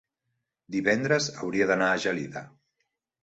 [0.75, 2.45] divendres hauria d'anar a Gelida.